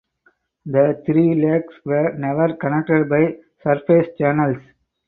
The 0.65 0.99
three 1.05 1.35
lakes 1.35 1.75
were 1.85 2.13
never 2.13 2.55
connected 2.55 3.07
by 3.07 3.37
surface 3.63 4.07
channels. 4.17 4.57